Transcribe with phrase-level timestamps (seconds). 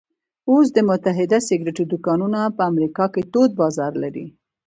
[0.49, 4.25] اوس د متحده سګرېټو دوکانونه په امریکا کې تود بازار لري